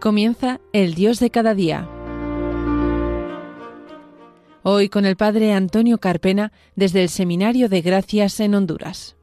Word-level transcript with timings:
Comienza 0.00 0.60
el 0.72 0.94
Dios 0.94 1.18
de 1.18 1.30
cada 1.30 1.54
día. 1.54 1.88
Hoy 4.62 4.88
con 4.88 5.04
el 5.04 5.16
Padre 5.16 5.52
Antonio 5.52 5.98
Carpena 5.98 6.52
desde 6.76 7.02
el 7.02 7.08
Seminario 7.08 7.68
de 7.68 7.80
Gracias 7.80 8.38
en 8.38 8.54
Honduras. 8.54 9.16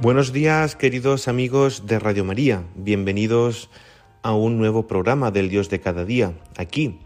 Buenos 0.00 0.32
días, 0.32 0.74
queridos 0.74 1.28
amigos 1.28 1.86
de 1.86 1.98
Radio 1.98 2.24
María. 2.24 2.64
Bienvenidos 2.74 3.68
a 3.68 3.91
un 4.30 4.56
nuevo 4.58 4.86
programa 4.86 5.32
del 5.32 5.48
Dios 5.48 5.68
de 5.68 5.80
cada 5.80 6.04
día, 6.04 6.32
aquí, 6.56 7.00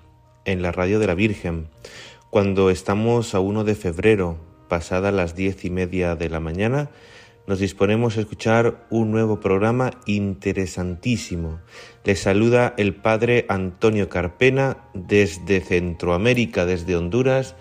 en 0.45 0.61
la 0.61 0.70
Radio 0.70 0.98
de 0.98 1.07
la 1.07 1.15
Virgen. 1.15 1.69
Cuando 2.29 2.69
estamos 2.69 3.34
a 3.34 3.41
1 3.41 3.65
de 3.65 3.74
febrero, 3.74 4.37
pasadas 4.69 5.15
las 5.15 5.34
diez 5.34 5.65
y 5.65 5.71
media 5.71 6.15
de 6.15 6.29
la 6.29 6.41
mañana, 6.41 6.91
nos 7.47 7.59
disponemos 7.60 8.16
a 8.16 8.21
escuchar 8.21 8.87
un 8.91 9.12
nuevo 9.12 9.41
programa 9.41 9.93
interesantísimo. 10.05 11.60
Les 12.05 12.21
saluda 12.21 12.74
el 12.77 12.95
Padre 12.95 13.46
Antonio 13.48 14.09
Carpena 14.09 14.79
desde 14.95 15.60
Centroamérica, 15.60 16.66
desde 16.66 16.96
Honduras, 16.96 17.55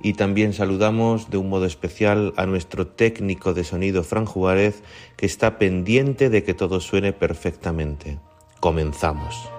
y 0.00 0.14
también 0.14 0.52
saludamos 0.52 1.30
de 1.30 1.36
un 1.36 1.48
modo 1.48 1.66
especial 1.66 2.32
a 2.36 2.46
nuestro 2.46 2.86
técnico 2.86 3.54
de 3.54 3.64
sonido 3.64 4.02
Fran 4.02 4.26
Juárez 4.26 4.82
que 5.16 5.26
está 5.26 5.58
pendiente 5.58 6.30
de 6.30 6.42
que 6.42 6.54
todo 6.54 6.80
suene 6.80 7.12
perfectamente. 7.12 8.18
Comenzamos. 8.62 9.50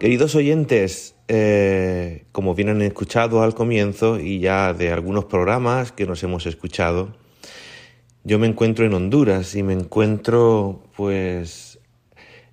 Queridos 0.00 0.34
oyentes, 0.34 1.14
eh, 1.28 2.24
como 2.32 2.56
bien 2.56 2.70
han 2.70 2.82
escuchado 2.82 3.44
al 3.44 3.54
comienzo 3.54 4.18
y 4.18 4.40
ya 4.40 4.74
de 4.74 4.90
algunos 4.90 5.26
programas 5.26 5.92
que 5.92 6.06
nos 6.06 6.24
hemos 6.24 6.44
escuchado, 6.46 7.14
yo 8.24 8.40
me 8.40 8.48
encuentro 8.48 8.84
en 8.84 8.94
Honduras 8.94 9.54
y 9.54 9.62
me 9.62 9.74
encuentro 9.74 10.82
pues 10.96 11.79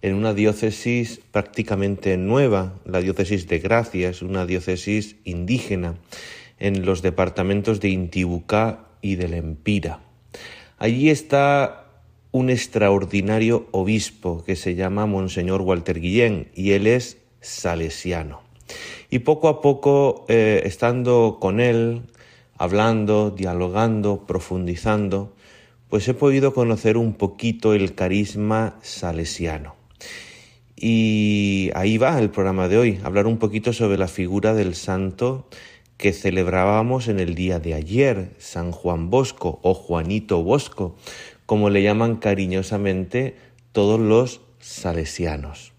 en 0.08 0.16
una 0.16 0.34
diócesis 0.34 1.22
prácticamente 1.32 2.18
nueva, 2.18 2.74
la 2.86 3.02
diócesis 3.02 3.48
de 3.48 3.60
Gracias, 3.60 4.22
una 4.22 4.46
diócesis 4.46 5.18
indígena 5.24 5.96
en 6.60 6.86
los 6.86 7.02
departamentos 7.02 7.80
de 7.80 7.90
Intibucá 7.90 8.88
y 9.02 9.16
de 9.16 9.28
Lempira. 9.28 10.00
Allí 10.78 11.10
está 11.10 11.86
un 12.32 12.50
extraordinario 12.50 13.68
obispo 13.72 14.44
que 14.44 14.56
se 14.56 14.76
llama 14.76 15.06
Monseñor 15.06 15.62
Walter 15.62 16.00
Guillén 16.00 16.50
y 16.56 16.72
él 16.72 16.88
es 16.88 17.18
salesiano. 17.42 18.42
Y 19.10 19.20
poco 19.20 19.48
a 19.48 19.62
poco, 19.62 20.26
eh, 20.28 20.62
estando 20.66 21.38
con 21.40 21.60
él, 21.60 22.02
hablando, 22.58 23.32
dialogando, 23.32 24.26
profundizando, 24.26 25.34
pues 25.90 26.08
he 26.08 26.14
podido 26.14 26.54
conocer 26.54 26.98
un 26.98 27.14
poquito 27.14 27.74
el 27.74 27.96
carisma 27.96 28.76
salesiano. 28.82 29.77
Y 30.80 31.72
ahí 31.74 31.98
va 31.98 32.20
el 32.20 32.30
programa 32.30 32.68
de 32.68 32.78
hoy, 32.78 33.00
hablar 33.04 33.26
un 33.26 33.40
poquito 33.40 33.74
sobre 33.74 33.98
la 33.98 34.08
figura 34.08 34.54
del 34.54 34.76
santo 34.76 35.48
que 35.98 36.14
celebrábamos 36.14 37.08
en 37.08 37.20
el 37.20 37.34
día 37.34 37.60
de 37.60 37.74
ayer, 37.74 38.30
San 38.38 38.72
Juan 38.72 39.10
Bosco 39.10 39.60
o 39.64 39.74
Juanito 39.74 40.44
Bosco, 40.44 40.96
como 41.48 41.72
le 41.72 41.82
llaman 41.82 42.18
cariñosamente 42.18 43.36
todos 43.72 44.00
los 44.00 44.42
salesianos. 44.60 45.74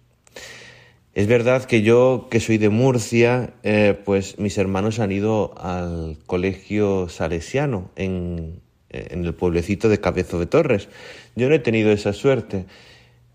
Es 1.15 1.29
verdad 1.29 1.65
que 1.65 1.83
yo, 1.83 2.27
que 2.29 2.41
soy 2.41 2.59
de 2.59 2.69
Murcia, 2.69 3.55
eh, 3.63 3.97
pues 4.05 4.41
mis 4.41 4.59
hermanos 4.59 4.99
han 4.99 5.13
ido 5.13 5.55
al 5.59 6.17
colegio 6.27 7.09
salesiano 7.09 7.91
en, 7.95 8.61
eh, 8.91 9.09
en 9.11 9.25
el 9.25 9.35
pueblecito 9.35 9.89
de 9.89 10.01
Cabezo 10.01 10.41
de 10.41 10.47
Torres. 10.47 10.89
Yo 11.37 11.49
no 11.49 11.55
he 11.55 11.61
tenido 11.61 11.93
esa 11.93 12.13
suerte. 12.13 12.67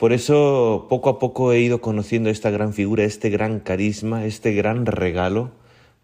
Por 0.04 0.12
eso 0.12 0.88
poco 0.90 1.10
a 1.10 1.18
poco 1.18 1.54
he 1.54 1.62
ido 1.62 1.80
conociendo 1.80 2.30
esta 2.30 2.50
gran 2.50 2.74
figura, 2.74 3.06
este 3.06 3.30
gran 3.30 3.62
carisma, 3.62 4.26
este 4.26 4.52
gran 4.52 4.86
regalo 4.86 5.52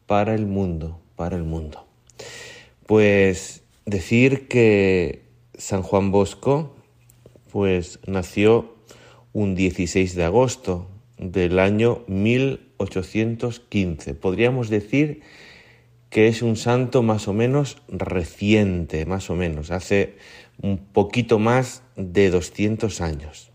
para 0.05 0.35
el 0.35 0.45
mundo, 0.45 1.01
para 1.17 1.35
el 1.35 1.43
mundo. 1.43 1.85
Pues 2.85 3.63
decir 3.85 4.47
que 4.47 5.23
San 5.57 5.81
Juan 5.81 6.11
Bosco 6.11 6.77
pues 7.51 7.99
nació 8.07 8.73
un 9.33 9.53
16 9.53 10.15
de 10.15 10.23
agosto 10.23 10.87
del 11.17 11.59
año 11.59 12.05
1815. 12.07 14.13
Podríamos 14.13 14.69
decir 14.69 15.23
que 16.09 16.29
es 16.29 16.41
un 16.41 16.55
santo 16.55 17.03
más 17.03 17.27
o 17.27 17.33
menos 17.33 17.81
reciente, 17.89 19.05
más 19.05 19.29
o 19.29 19.35
menos, 19.35 19.71
hace 19.71 20.15
un 20.61 20.77
poquito 20.77 21.37
más 21.37 21.83
de 21.97 22.29
200 22.29 23.01
años. 23.01 23.48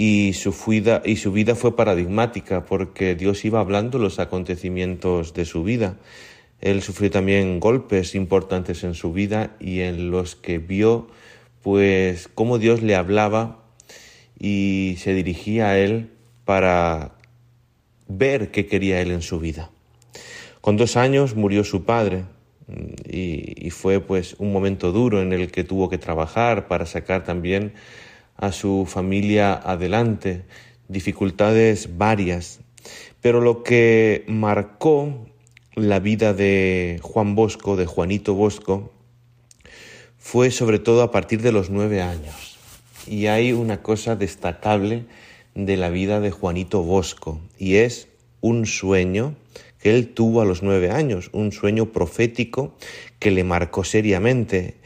Y 0.00 0.34
su, 0.34 0.54
vida, 0.68 1.02
y 1.04 1.16
su 1.16 1.32
vida 1.32 1.56
fue 1.56 1.74
paradigmática 1.74 2.64
porque 2.64 3.16
Dios 3.16 3.44
iba 3.44 3.58
hablando 3.58 3.98
los 3.98 4.20
acontecimientos 4.20 5.34
de 5.34 5.44
su 5.44 5.64
vida. 5.64 5.96
Él 6.60 6.82
sufrió 6.82 7.10
también 7.10 7.58
golpes 7.58 8.14
importantes 8.14 8.84
en 8.84 8.94
su 8.94 9.12
vida 9.12 9.56
y 9.58 9.80
en 9.80 10.12
los 10.12 10.36
que 10.36 10.58
vio 10.58 11.08
pues 11.62 12.28
cómo 12.28 12.58
Dios 12.58 12.80
le 12.80 12.94
hablaba 12.94 13.64
y 14.38 14.94
se 14.98 15.14
dirigía 15.14 15.70
a 15.70 15.78
él 15.80 16.12
para 16.44 17.16
ver 18.06 18.52
qué 18.52 18.66
quería 18.66 19.00
él 19.00 19.10
en 19.10 19.22
su 19.22 19.40
vida. 19.40 19.72
Con 20.60 20.76
dos 20.76 20.96
años 20.96 21.34
murió 21.34 21.64
su 21.64 21.82
padre 21.82 22.22
y, 23.04 23.70
fue 23.70 23.98
pues 23.98 24.36
un 24.38 24.52
momento 24.52 24.92
duro 24.92 25.20
en 25.22 25.32
el 25.32 25.50
que 25.50 25.64
tuvo 25.64 25.88
que 25.88 25.98
trabajar 25.98 26.68
para 26.68 26.86
sacar 26.86 27.24
también 27.24 27.72
a 28.38 28.52
su 28.52 28.86
familia 28.86 29.52
adelante, 29.52 30.44
dificultades 30.88 31.98
varias. 31.98 32.60
Pero 33.20 33.40
lo 33.40 33.62
que 33.62 34.24
marcó 34.26 35.26
la 35.74 35.98
vida 35.98 36.32
de 36.32 36.98
Juan 37.02 37.34
Bosco, 37.34 37.76
de 37.76 37.86
Juanito 37.86 38.34
Bosco, 38.34 38.92
fue 40.16 40.50
sobre 40.50 40.78
todo 40.78 41.02
a 41.02 41.10
partir 41.10 41.42
de 41.42 41.52
los 41.52 41.68
nueve 41.68 42.00
años. 42.00 42.58
Y 43.06 43.26
hay 43.26 43.52
una 43.52 43.82
cosa 43.82 44.16
destacable 44.16 45.04
de 45.54 45.76
la 45.76 45.90
vida 45.90 46.20
de 46.20 46.30
Juanito 46.30 46.82
Bosco, 46.82 47.40
y 47.58 47.76
es 47.76 48.08
un 48.40 48.66
sueño 48.66 49.34
que 49.80 49.94
él 49.94 50.08
tuvo 50.08 50.40
a 50.40 50.44
los 50.44 50.62
nueve 50.62 50.90
años, 50.90 51.30
un 51.32 51.52
sueño 51.52 51.92
profético 51.92 52.76
que 53.18 53.30
le 53.30 53.44
marcó 53.44 53.84
seriamente, 53.84 54.76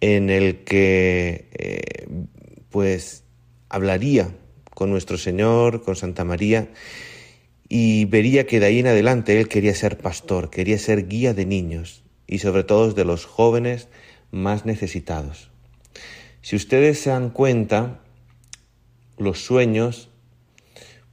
en 0.00 0.30
el 0.30 0.64
que 0.64 1.46
eh, 1.52 2.06
pues 2.72 3.22
hablaría 3.68 4.34
con 4.74 4.90
nuestro 4.90 5.18
Señor, 5.18 5.82
con 5.82 5.94
Santa 5.94 6.24
María, 6.24 6.70
y 7.68 8.06
vería 8.06 8.46
que 8.46 8.58
de 8.58 8.66
ahí 8.66 8.80
en 8.80 8.88
adelante 8.88 9.38
él 9.38 9.48
quería 9.48 9.74
ser 9.74 9.98
pastor, 9.98 10.50
quería 10.50 10.78
ser 10.78 11.06
guía 11.06 11.34
de 11.34 11.46
niños 11.46 12.02
y 12.26 12.40
sobre 12.40 12.64
todo 12.64 12.92
de 12.92 13.04
los 13.04 13.24
jóvenes 13.24 13.88
más 14.32 14.66
necesitados. 14.66 15.50
Si 16.40 16.56
ustedes 16.56 16.98
se 16.98 17.10
dan 17.10 17.30
cuenta, 17.30 18.00
los 19.16 19.44
sueños 19.44 20.08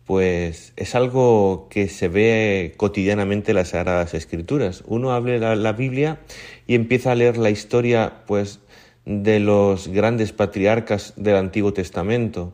pues 0.09 0.73
es 0.75 0.95
algo 0.95 1.67
que 1.69 1.87
se 1.87 2.07
ve 2.07 2.73
cotidianamente 2.77 3.51
en 3.51 3.57
las 3.57 3.69
Sagradas 3.69 4.15
Escrituras. 4.15 4.83
Uno 4.87 5.11
abre 5.11 5.37
la, 5.37 5.55
la, 5.55 5.71
Biblia 5.73 6.19
y 6.65 6.73
empieza 6.73 7.11
a 7.11 7.15
leer 7.15 7.37
la 7.37 7.51
historia, 7.51 8.23
pues, 8.25 8.59
de 9.09 9.39
los 9.39 9.87
grandes 9.87 10.33
patriarcas 10.33 11.13
del 11.17 11.35
Antiguo 11.35 11.73
Testamento. 11.73 12.53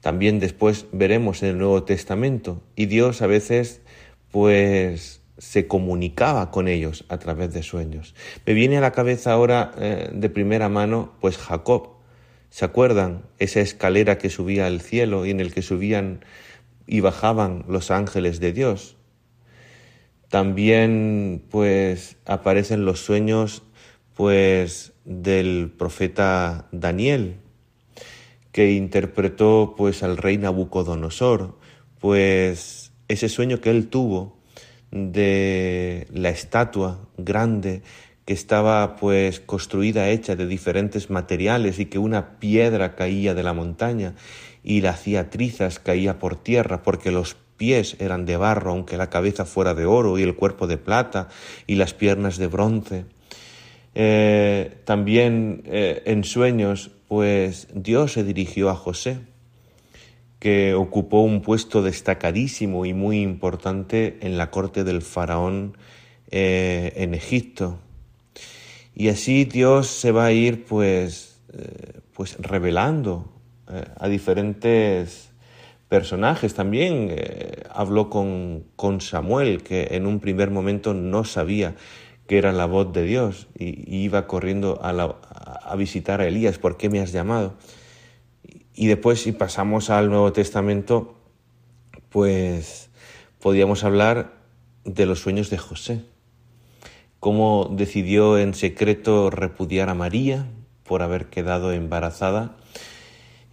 También 0.00 0.40
después 0.40 0.86
veremos 0.90 1.44
en 1.44 1.50
el 1.50 1.58
Nuevo 1.58 1.84
Testamento. 1.84 2.60
Y 2.74 2.86
Dios 2.86 3.22
a 3.22 3.28
veces, 3.28 3.80
pues, 4.32 5.22
se 5.38 5.68
comunicaba 5.68 6.50
con 6.50 6.66
ellos 6.66 7.04
a 7.08 7.18
través 7.18 7.54
de 7.54 7.62
sueños. 7.62 8.16
Me 8.44 8.54
viene 8.54 8.78
a 8.78 8.80
la 8.80 8.90
cabeza 8.90 9.32
ahora 9.32 9.70
eh, 9.78 10.10
de 10.12 10.28
primera 10.30 10.68
mano, 10.68 11.12
pues, 11.20 11.38
Jacob. 11.38 11.90
¿Se 12.50 12.64
acuerdan? 12.64 13.22
Esa 13.38 13.60
escalera 13.60 14.18
que 14.18 14.30
subía 14.30 14.66
al 14.66 14.80
cielo 14.80 15.26
y 15.26 15.30
en 15.30 15.38
el 15.38 15.54
que 15.54 15.62
subían 15.62 16.24
y 16.88 17.00
bajaban 17.00 17.64
los 17.68 17.92
ángeles 17.92 18.40
de 18.40 18.52
Dios. 18.52 18.96
También 20.28 21.44
pues 21.50 22.16
aparecen 22.26 22.84
los 22.84 22.98
sueños 22.98 23.62
pues 24.14 24.93
del 25.04 25.72
profeta 25.76 26.68
Daniel 26.72 27.36
que 28.54 28.72
interpretó 28.72 29.74
pues 29.76 30.04
al 30.04 30.16
rey 30.16 30.38
Nabucodonosor, 30.38 31.58
pues 31.98 32.92
ese 33.08 33.28
sueño 33.28 33.60
que 33.60 33.70
él 33.70 33.88
tuvo 33.88 34.38
de 34.92 36.06
la 36.12 36.28
estatua 36.28 37.00
grande 37.18 37.82
que 38.24 38.32
estaba 38.32 38.94
pues 38.94 39.40
construida 39.40 40.08
hecha 40.08 40.36
de 40.36 40.46
diferentes 40.46 41.10
materiales 41.10 41.80
y 41.80 41.86
que 41.86 41.98
una 41.98 42.38
piedra 42.38 42.94
caía 42.94 43.34
de 43.34 43.42
la 43.42 43.52
montaña 43.52 44.14
y 44.62 44.80
la 44.82 44.90
hacía 44.90 45.30
trizas, 45.30 45.80
caía 45.80 46.20
por 46.20 46.36
tierra 46.36 46.82
porque 46.82 47.10
los 47.10 47.36
pies 47.56 47.96
eran 47.98 48.24
de 48.24 48.36
barro, 48.36 48.70
aunque 48.70 48.96
la 48.96 49.10
cabeza 49.10 49.44
fuera 49.44 49.74
de 49.74 49.84
oro 49.84 50.18
y 50.18 50.22
el 50.22 50.36
cuerpo 50.36 50.66
de 50.66 50.78
plata 50.78 51.28
y 51.66 51.74
las 51.74 51.92
piernas 51.92 52.38
de 52.38 52.46
bronce. 52.46 53.04
Eh, 53.94 54.78
también 54.84 55.62
eh, 55.66 56.02
en 56.06 56.24
sueños, 56.24 56.90
pues 57.06 57.68
Dios 57.74 58.12
se 58.12 58.24
dirigió 58.24 58.70
a 58.70 58.74
José, 58.74 59.18
que 60.40 60.74
ocupó 60.74 61.22
un 61.22 61.42
puesto 61.42 61.82
destacadísimo 61.82 62.86
y 62.86 62.92
muy 62.92 63.20
importante 63.20 64.18
en 64.20 64.36
la 64.36 64.50
corte 64.50 64.84
del 64.84 65.00
faraón 65.00 65.76
eh, 66.30 66.92
en 66.96 67.14
Egipto. 67.14 67.78
Y 68.94 69.08
así 69.08 69.44
Dios 69.44 69.86
se 69.86 70.12
va 70.12 70.26
a 70.26 70.32
ir 70.32 70.64
pues, 70.64 71.40
pues 72.12 72.36
revelando 72.38 73.32
a 73.98 74.08
diferentes 74.08 75.30
personajes. 75.88 76.54
También 76.54 77.12
habló 77.70 78.08
con, 78.08 78.66
con 78.76 79.00
Samuel, 79.00 79.64
que 79.64 79.88
en 79.92 80.06
un 80.06 80.20
primer 80.20 80.52
momento 80.52 80.94
no 80.94 81.24
sabía 81.24 81.74
que 82.26 82.38
era 82.38 82.52
la 82.52 82.66
voz 82.66 82.92
de 82.92 83.04
Dios 83.04 83.48
y, 83.58 84.02
iba 84.04 84.26
corriendo 84.26 84.80
a, 84.82 85.74
visitar 85.76 86.20
a 86.20 86.26
Elías, 86.26 86.58
¿por 86.58 86.76
qué 86.76 86.88
me 86.88 87.00
has 87.00 87.12
llamado? 87.12 87.54
Y 88.74 88.86
después 88.86 89.22
si 89.22 89.32
pasamos 89.32 89.90
al 89.90 90.08
Nuevo 90.08 90.32
Testamento, 90.32 91.14
pues 92.08 92.90
podríamos 93.40 93.84
hablar 93.84 94.32
de 94.84 95.06
los 95.06 95.20
sueños 95.20 95.50
de 95.50 95.58
José, 95.58 96.04
cómo 97.20 97.70
decidió 97.70 98.38
en 98.38 98.54
secreto 98.54 99.30
repudiar 99.30 99.88
a 99.88 99.94
María 99.94 100.46
por 100.84 101.02
haber 101.02 101.26
quedado 101.26 101.72
embarazada. 101.72 102.56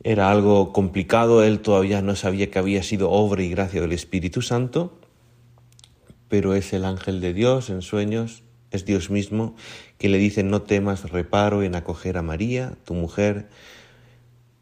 Era 0.04 0.32
algo 0.32 0.74
complicado, 0.74 1.44
él 1.44 1.60
todavía 1.60 2.02
no 2.02 2.16
sabía 2.16 2.50
que 2.50 2.60
había 2.60 2.84
sido 2.84 3.12
obra 3.12 3.44
y 3.44 3.50
gracia 3.50 3.82
del 3.82 3.92
Espíritu 3.92 4.42
Santo, 4.42 5.00
pero 6.28 6.56
es 6.56 6.74
el 6.74 6.86
ángel 6.86 7.22
de 7.22 7.34
Dios 7.34 7.70
en 7.70 7.82
sueños 7.82 8.44
es 8.72 8.86
Dios 8.86 9.10
mismo 9.10 9.56
que 9.98 10.10
le 10.10 10.18
dice, 10.18 10.44
no 10.44 10.62
temas 10.62 11.12
reparo 11.12 11.64
en 11.64 11.76
acoger 11.76 12.18
a 12.18 12.22
María, 12.22 12.74
tu 12.86 12.94
mujer, 12.94 13.50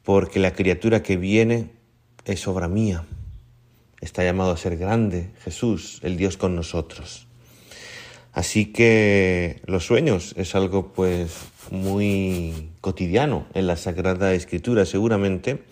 porque 0.03 0.39
la 0.39 0.53
criatura 0.53 1.03
que 1.03 1.17
viene 1.17 1.69
es 2.25 2.47
obra 2.47 2.67
mía. 2.67 3.06
Está 4.01 4.23
llamado 4.23 4.51
a 4.51 4.57
ser 4.57 4.77
grande, 4.77 5.29
Jesús, 5.44 6.00
el 6.03 6.17
Dios 6.17 6.38
con 6.38 6.56
nosotros. 6.56 7.27
Así 8.33 8.67
que 8.67 9.61
los 9.65 9.85
sueños 9.85 10.33
es 10.38 10.56
algo 10.56 10.94
pues 10.94 11.31
muy 11.71 12.71
cotidiano 12.79 13.47
en 13.53 13.67
la 13.67 13.75
Sagrada 13.75 14.33
Escritura. 14.33 14.85
Seguramente 14.85 15.63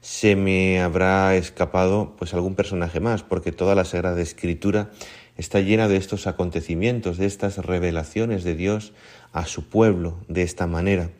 se 0.00 0.36
me 0.36 0.80
habrá 0.80 1.36
escapado 1.36 2.14
pues 2.18 2.34
algún 2.34 2.54
personaje 2.54 3.00
más, 3.00 3.22
porque 3.22 3.52
toda 3.52 3.74
la 3.74 3.84
Sagrada 3.84 4.20
Escritura 4.20 4.90
está 5.38 5.60
llena 5.60 5.88
de 5.88 5.96
estos 5.96 6.26
acontecimientos, 6.26 7.16
de 7.16 7.26
estas 7.26 7.58
revelaciones 7.58 8.44
de 8.44 8.54
Dios 8.54 8.92
a 9.32 9.46
su 9.46 9.68
pueblo 9.68 10.18
de 10.26 10.42
esta 10.42 10.66
manera. 10.66 11.10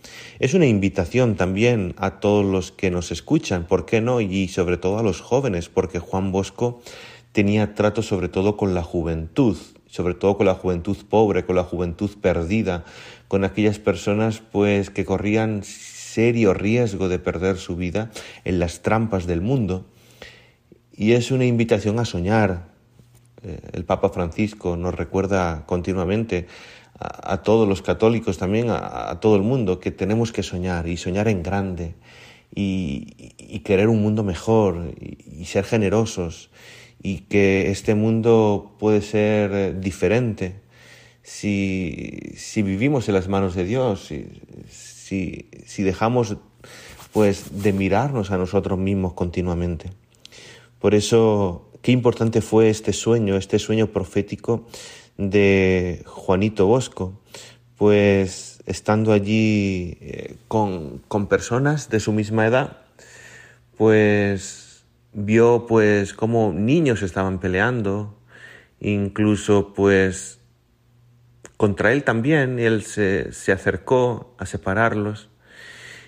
Es 0.41 0.55
una 0.55 0.67
invitación 0.67 1.37
también 1.37 1.95
a 1.97 2.19
todos 2.21 2.45
los 2.45 2.73
que 2.73 2.91
nos 2.91 3.13
escuchan, 3.13 3.67
¿por 3.67 3.87
qué 3.87 4.01
no? 4.01 4.21
Y 4.21 4.49
sobre 4.49 4.77
todo 4.77 4.99
a 4.99 5.03
los 5.03 5.21
jóvenes, 5.21 5.69
porque 5.69 6.01
Juan 6.01 6.33
Bosco 6.33 6.83
tenía 7.33 7.75
trato 7.75 8.03
sobre 8.03 8.29
todo 8.29 8.57
con 8.57 8.75
la 8.75 8.83
juventud, 8.83 9.57
sobre 9.87 10.15
todo 10.15 10.37
con 10.37 10.47
la 10.47 10.55
juventud 10.55 10.97
pobre, 11.09 11.45
con 11.45 11.55
la 11.55 11.65
juventud 11.65 12.11
perdida, 12.21 12.85
con 13.29 13.45
aquellas 13.45 13.79
personas 13.79 14.43
pues 14.51 14.91
que 14.91 15.05
corrían 15.05 15.63
serio 15.63 16.55
riesgo 16.55 17.09
de 17.09 17.21
perder 17.21 17.57
su 17.59 17.77
vida 17.77 18.11
en 18.45 18.59
las 18.59 18.83
trampas 18.83 19.29
del 19.29 19.43
mundo. 19.43 19.87
Y 20.93 21.13
es 21.13 21.31
una 21.31 21.45
invitación 21.45 22.01
a 22.01 22.05
soñar, 22.05 22.78
el 23.43 23.85
Papa 23.85 24.09
Francisco 24.09 24.77
nos 24.77 24.95
recuerda 24.95 25.65
continuamente 25.67 26.47
a, 26.99 27.43
todos 27.43 27.69
los 27.69 27.83
católicos, 27.83 28.39
también 28.39 28.69
a, 28.71 29.19
todo 29.21 29.37
el 29.37 29.43
mundo, 29.43 29.79
que 29.79 29.91
tenemos 29.91 30.33
que 30.33 30.43
soñar 30.43 30.89
y 30.89 30.97
soñar 30.97 31.29
en 31.29 31.43
grande 31.43 31.95
y, 32.55 33.61
querer 33.65 33.89
un 33.89 34.03
mundo 34.03 34.25
mejor 34.25 34.95
y, 34.99 35.45
ser 35.45 35.65
generosos 35.65 36.51
y 37.03 37.21
que 37.21 37.71
este 37.71 37.95
mundo 37.95 38.75
puede 38.79 39.03
ser 39.03 39.53
eh, 39.53 39.75
diferente 39.79 40.61
si, 41.23 42.33
si 42.37 42.63
vivimos 42.63 43.09
en 43.09 43.15
las 43.15 43.29
manos 43.29 43.55
de 43.55 43.65
Dios, 43.65 44.07
si, 44.69 45.49
si 45.67 45.83
dejamos 45.83 46.37
pues 47.13 47.63
de 47.63 47.73
mirarnos 47.73 48.31
a 48.31 48.39
nosotros 48.39 48.79
mismos 48.79 49.13
continuamente. 49.13 49.91
Por 50.79 50.95
eso 50.95 51.68
Qué 51.83 51.93
importante 51.93 52.41
fue 52.41 52.71
este 52.71 52.93
sueño, 52.93 53.37
este 53.37 53.59
sueño 53.59 53.89
profético 53.89 54.67
de 55.17 56.03
Juanito 56.07 56.67
Bosco, 56.67 57.21
pues 57.77 58.61
estando 58.67 59.13
allí 59.13 59.97
eh, 60.01 60.37
con, 60.49 61.01
personas 61.29 61.89
de 61.89 62.01
su 62.01 62.13
misma 62.13 62.47
edad, 62.47 62.79
pues 63.77 64.85
vio 65.13 65.67
pues 65.67 66.15
cómo 66.15 66.53
niños 66.53 67.03
estaban 67.03 67.39
peleando, 67.39 68.19
incluso 68.81 69.73
pues 69.73 70.41
contra 71.57 71.93
él 71.93 72.03
también, 72.03 72.59
y 72.59 72.63
él 72.63 72.83
se, 72.83 73.33
se 73.33 73.53
acercó 73.53 74.35
a 74.39 74.47
separarlos. 74.47 75.29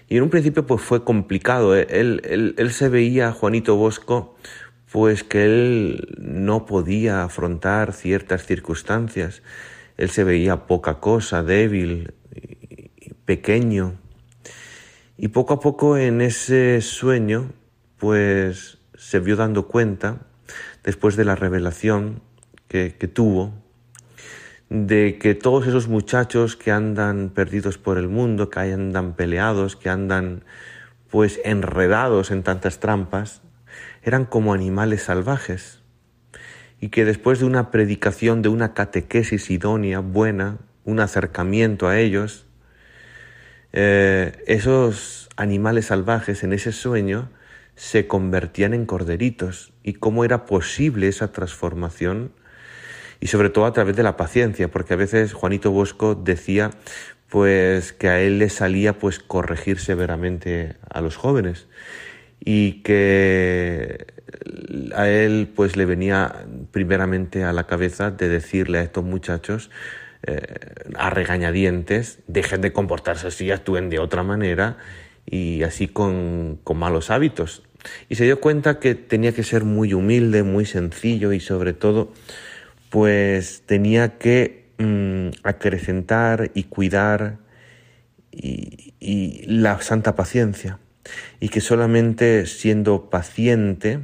Y 0.08 0.16
en 0.16 0.24
un 0.24 0.30
principio 0.30 0.66
pues 0.66 0.82
fue 0.82 1.04
complicado, 1.04 1.76
él, 1.76 2.20
él, 2.24 2.54
él 2.58 2.72
se 2.72 2.88
veía, 2.88 3.30
Juanito 3.30 3.76
Bosco, 3.76 4.36
pues 4.90 5.22
que 5.22 5.44
él 5.44 6.16
no 6.18 6.66
podía 6.66 7.22
afrontar 7.22 7.92
ciertas 7.92 8.44
circunstancias. 8.44 9.42
Él 9.96 10.10
se 10.10 10.24
veía 10.24 10.66
poca 10.66 10.98
cosa, 10.98 11.42
débil, 11.42 12.14
pequeño. 13.24 13.94
Y 15.16 15.28
poco 15.28 15.54
a 15.54 15.60
poco 15.60 15.96
en 15.96 16.20
ese 16.20 16.80
sueño, 16.80 17.52
pues 17.98 18.78
se 18.94 19.20
vio 19.20 19.36
dando 19.36 19.68
cuenta, 19.68 20.26
después 20.82 21.16
de 21.16 21.24
la 21.24 21.36
revelación 21.36 22.22
que, 22.66 22.90
tuvo, 22.90 23.52
de 24.70 25.18
que 25.20 25.34
todos 25.34 25.66
esos 25.66 25.88
muchachos 25.88 26.56
que 26.56 26.70
andan 26.70 27.30
perdidos 27.30 27.78
por 27.78 27.98
el 27.98 28.08
mundo, 28.08 28.50
que 28.50 28.60
andan 28.60 29.14
peleados, 29.14 29.76
que 29.76 29.88
andan 29.88 30.44
pues 31.10 31.40
enredados 31.44 32.30
en 32.30 32.42
tantas 32.42 32.80
trampas, 32.80 33.42
eran 34.02 34.24
como 34.24 34.54
animales 34.54 35.02
salvajes 35.02 35.80
y 36.80 36.88
que 36.88 37.04
después 37.04 37.40
de 37.40 37.44
una 37.44 37.70
predicación, 37.70 38.42
de 38.42 38.48
una 38.48 38.72
catequesis 38.72 39.50
idónea, 39.50 40.00
buena, 40.00 40.58
un 40.84 41.00
acercamiento 41.00 41.88
a 41.88 41.98
ellos, 41.98 42.46
eh, 43.72 44.42
esos 44.46 45.28
animales 45.36 45.86
salvajes 45.86 46.42
en 46.42 46.52
ese 46.52 46.72
sueño 46.72 47.30
se 47.74 48.06
convertían 48.06 48.74
en 48.74 48.86
corderitos. 48.86 49.72
Y 49.82 49.94
cómo 49.94 50.24
era 50.24 50.46
posible 50.46 51.08
esa 51.08 51.32
transformación 51.32 52.32
y 53.20 53.26
sobre 53.26 53.50
todo 53.50 53.66
a 53.66 53.72
través 53.72 53.96
de 53.96 54.02
la 54.02 54.16
paciencia, 54.16 54.70
porque 54.70 54.94
a 54.94 54.96
veces 54.96 55.34
Juanito 55.34 55.70
Bosco 55.70 56.14
decía 56.14 56.70
pues 57.28 57.92
que 57.92 58.08
a 58.08 58.20
él 58.20 58.38
le 58.38 58.48
salía 58.48 58.98
pues 58.98 59.20
corregir 59.20 59.78
severamente 59.78 60.76
a 60.88 61.00
los 61.00 61.16
jóvenes 61.16 61.68
y 62.40 62.82
que 62.82 64.06
a 64.94 65.08
él 65.08 65.50
pues 65.54 65.76
le 65.76 65.84
venía 65.84 66.46
primeramente 66.70 67.44
a 67.44 67.52
la 67.52 67.66
cabeza 67.66 68.10
de 68.10 68.28
decirle 68.28 68.78
a 68.78 68.82
estos 68.82 69.04
muchachos 69.04 69.70
eh, 70.22 70.40
a 70.96 71.10
regañadientes, 71.10 72.20
dejen 72.26 72.60
de 72.60 72.72
comportarse 72.72 73.26
así, 73.28 73.50
actúen 73.50 73.90
de 73.90 73.98
otra 73.98 74.22
manera 74.22 74.78
y 75.26 75.62
así 75.62 75.88
con, 75.88 76.58
con 76.64 76.78
malos 76.78 77.10
hábitos. 77.10 77.62
Y 78.08 78.16
se 78.16 78.24
dio 78.24 78.40
cuenta 78.40 78.78
que 78.78 78.94
tenía 78.94 79.32
que 79.32 79.42
ser 79.42 79.64
muy 79.64 79.94
humilde, 79.94 80.42
muy 80.42 80.66
sencillo 80.66 81.32
y 81.32 81.40
sobre 81.40 81.72
todo 81.72 82.12
pues 82.90 83.62
tenía 83.66 84.18
que 84.18 84.66
mm, 84.78 85.28
acrecentar 85.42 86.50
y 86.54 86.64
cuidar 86.64 87.38
y 88.32 89.44
la 89.46 89.80
santa 89.80 90.14
paciencia 90.14 90.78
y 91.40 91.48
que 91.48 91.60
solamente 91.60 92.46
siendo 92.46 93.10
paciente 93.10 94.00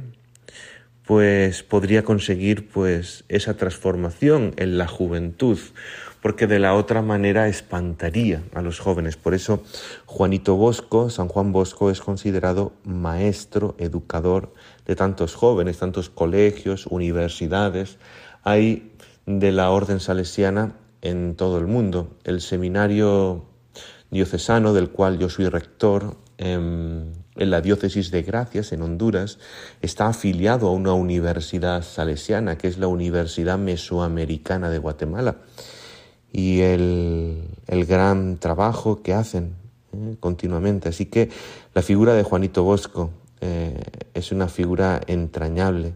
pues 1.05 1.63
podría 1.63 2.03
conseguir 2.03 2.67
pues 2.69 3.23
esa 3.29 3.55
transformación 3.55 4.53
en 4.57 4.77
la 4.77 4.87
juventud 4.87 5.57
porque 6.21 6.47
de 6.47 6.59
la 6.59 6.73
otra 6.73 7.01
manera 7.01 7.47
espantaría 7.47 8.43
a 8.53 8.61
los 8.61 8.79
jóvenes. 8.79 9.15
Por 9.15 9.33
eso 9.33 9.63
Juanito 10.05 10.55
Bosco, 10.55 11.09
San 11.09 11.29
Juan 11.29 11.53
Bosco 11.53 11.89
es 11.89 12.01
considerado 12.01 12.73
maestro, 12.83 13.75
educador 13.77 14.53
de 14.85 14.95
tantos 14.95 15.35
jóvenes, 15.35 15.77
tantos 15.77 16.09
colegios, 16.09 16.87
universidades. 16.87 17.97
Hay 18.43 18.91
de 19.25 19.51
la 19.51 19.69
orden 19.69 19.99
salesiana 19.99 20.75
en 21.01 21.35
todo 21.35 21.59
el 21.59 21.67
mundo. 21.67 22.17
El 22.23 22.41
seminario 22.41 23.45
diocesano, 24.11 24.73
del 24.73 24.89
cual 24.89 25.19
yo 25.19 25.29
soy 25.29 25.47
rector 25.47 26.17
en, 26.37 27.13
la 27.35 27.61
diócesis 27.61 28.11
de 28.11 28.23
Gracias, 28.23 28.71
en 28.71 28.81
Honduras, 28.81 29.39
está 29.81 30.07
afiliado 30.07 30.67
a 30.67 30.71
una 30.71 30.93
universidad 30.93 31.83
salesiana, 31.83 32.57
que 32.57 32.67
es 32.67 32.77
la 32.77 32.87
Universidad 32.87 33.57
Mesoamericana 33.57 34.69
de 34.69 34.77
Guatemala. 34.77 35.37
Y 36.31 36.61
el, 36.61 37.43
gran 37.67 38.37
trabajo 38.37 39.01
que 39.01 39.13
hacen 39.13 39.55
eh, 39.93 40.17
continuamente. 40.19 40.89
Así 40.89 41.05
que 41.05 41.29
la 41.73 41.81
figura 41.81 42.13
de 42.13 42.23
Juanito 42.23 42.63
Bosco 42.63 43.11
eh, 43.41 43.81
es 44.13 44.31
una 44.31 44.47
figura 44.47 45.01
entrañable. 45.07 45.95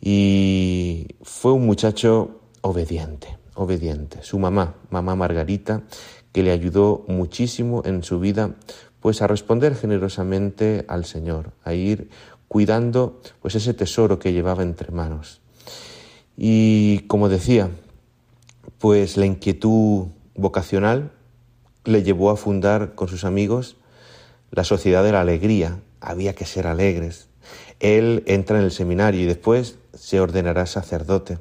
Y 0.00 1.08
fue 1.22 1.52
un 1.52 1.66
muchacho 1.66 2.40
obediente, 2.60 3.38
obediente. 3.54 4.22
Su 4.22 4.38
mamá, 4.38 4.74
mamá 4.90 5.16
Margarita, 5.16 5.82
que 6.32 6.42
le 6.42 6.50
ayudó 6.50 7.04
muchísimo 7.08 7.82
en 7.86 8.02
su 8.02 8.20
vida, 8.20 8.56
pues 9.06 9.22
a 9.22 9.28
responder 9.28 9.76
generosamente 9.76 10.84
al 10.88 11.04
Señor, 11.04 11.52
a 11.62 11.74
ir 11.74 12.10
cuidando 12.48 13.20
pues 13.40 13.54
ese 13.54 13.72
tesoro 13.72 14.18
que 14.18 14.32
llevaba 14.32 14.64
entre 14.64 14.90
manos. 14.90 15.40
Y 16.36 17.04
como 17.06 17.28
decía, 17.28 17.70
pues 18.78 19.16
la 19.16 19.24
inquietud 19.24 20.06
vocacional 20.34 21.12
le 21.84 22.02
llevó 22.02 22.30
a 22.30 22.36
fundar 22.36 22.96
con 22.96 23.06
sus 23.06 23.24
amigos 23.24 23.76
la 24.50 24.64
Sociedad 24.64 25.04
de 25.04 25.12
la 25.12 25.20
Alegría. 25.20 25.78
Había 26.00 26.34
que 26.34 26.44
ser 26.44 26.66
alegres. 26.66 27.28
Él 27.78 28.24
entra 28.26 28.58
en 28.58 28.64
el 28.64 28.72
seminario 28.72 29.20
y 29.20 29.26
después 29.26 29.78
se 29.94 30.18
ordenará 30.18 30.66
sacerdote. 30.66 31.38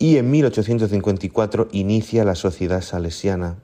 Y 0.00 0.16
en 0.16 0.32
1854 0.32 1.68
inicia 1.70 2.24
la 2.24 2.34
Sociedad 2.34 2.80
Salesiana 2.80 3.58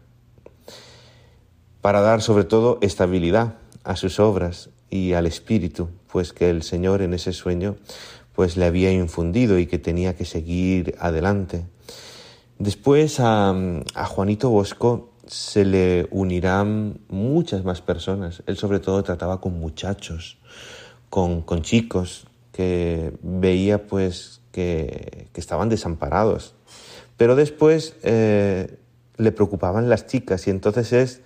para 1.80 2.00
dar 2.00 2.22
sobre 2.22 2.44
todo 2.44 2.78
estabilidad 2.80 3.54
a 3.84 3.96
sus 3.96 4.20
obras 4.20 4.70
y 4.90 5.12
al 5.12 5.26
espíritu, 5.26 5.88
pues 6.10 6.32
que 6.32 6.50
el 6.50 6.62
Señor 6.62 7.02
en 7.02 7.14
ese 7.14 7.32
sueño 7.32 7.76
pues 8.34 8.56
le 8.56 8.66
había 8.66 8.92
infundido 8.92 9.58
y 9.58 9.66
que 9.66 9.78
tenía 9.78 10.14
que 10.14 10.24
seguir 10.24 10.94
adelante. 11.00 11.66
Después 12.58 13.18
a, 13.20 13.50
a 13.94 14.04
Juanito 14.06 14.50
Bosco 14.50 15.10
se 15.28 15.64
le 15.64 16.08
unirán 16.10 17.00
muchas 17.08 17.64
más 17.64 17.80
personas. 17.82 18.42
Él 18.46 18.56
sobre 18.56 18.80
todo 18.80 19.02
trataba 19.02 19.40
con 19.40 19.58
muchachos, 19.58 20.38
con, 21.10 21.42
con 21.42 21.62
chicos, 21.62 22.26
que 22.52 23.12
veía 23.22 23.86
pues 23.86 24.40
que, 24.50 25.28
estaban 25.34 25.68
desamparados. 25.68 26.54
Pero 27.16 27.36
después 27.36 27.94
eh, 28.02 28.78
le 29.16 29.32
preocupaban 29.32 29.88
las 29.88 30.06
chicas 30.06 30.48
y 30.48 30.50
entonces 30.50 30.92
es 30.92 31.20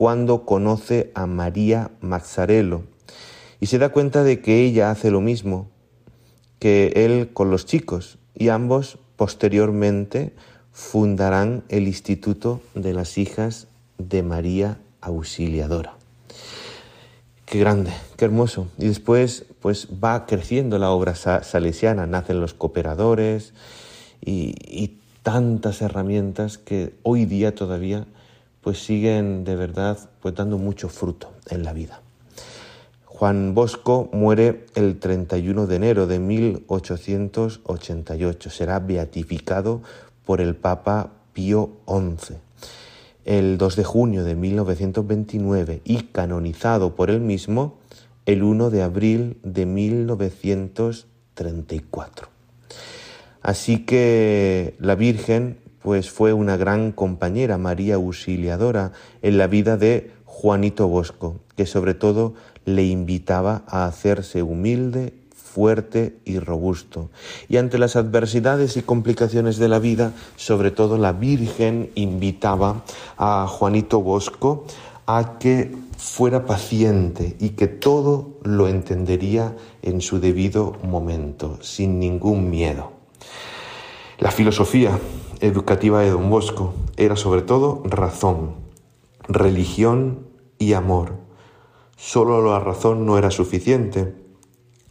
cuando 0.00 0.46
conoce 0.46 1.10
a 1.14 1.26
María 1.26 1.90
Mazzarello 2.00 2.84
y 3.60 3.66
se 3.66 3.76
da 3.76 3.90
cuenta 3.90 4.24
de 4.24 4.40
que 4.40 4.64
ella 4.64 4.90
hace 4.90 5.10
lo 5.10 5.20
mismo 5.20 5.68
que 6.58 6.92
él 6.96 7.34
con 7.34 7.50
los 7.50 7.66
chicos 7.66 8.16
y 8.34 8.48
ambos 8.48 8.96
posteriormente 9.16 10.32
fundarán 10.72 11.64
el 11.68 11.86
Instituto 11.86 12.62
de 12.74 12.94
las 12.94 13.18
Hijas 13.18 13.66
de 13.98 14.22
María 14.22 14.78
Auxiliadora. 15.02 15.92
Qué 17.44 17.58
grande, 17.58 17.92
qué 18.16 18.24
hermoso. 18.24 18.68
Y 18.78 18.86
después 18.86 19.44
pues 19.60 19.86
va 20.02 20.24
creciendo 20.24 20.78
la 20.78 20.92
obra 20.92 21.14
salesiana, 21.14 22.06
nacen 22.06 22.40
los 22.40 22.54
cooperadores 22.54 23.52
y, 24.24 24.96
tantas 25.22 25.82
herramientas 25.82 26.56
que 26.56 26.94
hoy 27.02 27.26
día 27.26 27.54
todavía 27.54 28.06
pues 28.60 28.84
siguen 28.84 29.44
de 29.44 29.56
verdad 29.56 29.98
pues 30.20 30.34
dando 30.34 30.58
mucho 30.58 30.88
fruto 30.88 31.32
en 31.48 31.62
la 31.64 31.72
vida. 31.72 32.02
Juan 33.04 33.54
Bosco 33.54 34.08
muere 34.12 34.66
el 34.74 34.98
31 34.98 35.66
de 35.66 35.76
enero 35.76 36.06
de 36.06 36.18
1888. 36.18 38.50
Será 38.50 38.78
beatificado 38.78 39.82
por 40.24 40.40
el 40.40 40.56
Papa 40.56 41.10
Pío 41.34 41.72
XI 41.86 42.36
el 43.24 43.58
2 43.58 43.76
de 43.76 43.84
junio 43.84 44.24
de 44.24 44.34
1929 44.34 45.82
y 45.84 46.04
canonizado 46.04 46.96
por 46.96 47.10
él 47.10 47.20
mismo 47.20 47.78
el 48.26 48.42
1 48.42 48.70
de 48.70 48.82
abril 48.82 49.38
de 49.42 49.66
1934. 49.66 52.28
Así 53.42 53.84
que 53.84 54.74
la 54.78 54.94
Virgen 54.94 55.58
pues 55.82 56.10
fue 56.10 56.32
una 56.32 56.56
gran 56.56 56.92
compañera, 56.92 57.58
María 57.58 57.96
Auxiliadora, 57.96 58.92
en 59.22 59.38
la 59.38 59.46
vida 59.46 59.76
de 59.76 60.10
Juanito 60.24 60.88
Bosco, 60.88 61.40
que 61.56 61.66
sobre 61.66 61.94
todo 61.94 62.34
le 62.64 62.84
invitaba 62.84 63.62
a 63.66 63.86
hacerse 63.86 64.42
humilde, 64.42 65.14
fuerte 65.34 66.16
y 66.24 66.38
robusto. 66.38 67.10
Y 67.48 67.56
ante 67.56 67.78
las 67.78 67.96
adversidades 67.96 68.76
y 68.76 68.82
complicaciones 68.82 69.56
de 69.58 69.68
la 69.68 69.78
vida, 69.78 70.12
sobre 70.36 70.70
todo 70.70 70.96
la 70.96 71.12
Virgen 71.12 71.90
invitaba 71.94 72.84
a 73.16 73.46
Juanito 73.48 74.00
Bosco 74.00 74.64
a 75.06 75.38
que 75.38 75.74
fuera 75.96 76.46
paciente 76.46 77.36
y 77.40 77.50
que 77.50 77.66
todo 77.66 78.38
lo 78.42 78.68
entendería 78.68 79.56
en 79.82 80.00
su 80.00 80.20
debido 80.20 80.76
momento, 80.84 81.58
sin 81.62 81.98
ningún 81.98 82.48
miedo. 82.48 82.92
La 84.18 84.30
filosofía 84.30 84.98
educativa 85.40 86.00
de 86.00 86.10
don 86.10 86.28
Bosco 86.30 86.74
era 86.96 87.16
sobre 87.16 87.42
todo 87.42 87.82
razón, 87.84 88.54
religión 89.28 90.26
y 90.58 90.74
amor. 90.74 91.14
Solo 91.96 92.44
la 92.44 92.60
razón 92.60 93.06
no 93.06 93.18
era 93.18 93.30
suficiente 93.30 94.14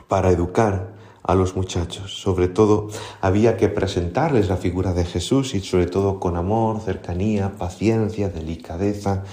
para 0.08 0.32
educar 0.32 0.94
a 1.24 1.36
los 1.36 1.56
muchachos. 1.56 2.20
Sobre 2.20 2.48
todo 2.48 2.90
había 3.22 3.58
que 3.58 3.70
presentarles 3.70 4.50
la 4.50 4.58
figura 4.58 4.94
de 4.94 5.06
Jesús 5.06 5.54
y 5.54 5.60
sobre 5.60 5.86
todo 5.86 6.20
con 6.20 6.36
amor, 6.36 6.82
cercanía, 6.82 7.54
paciencia, 7.58 8.30
delicadeza, 8.30 9.24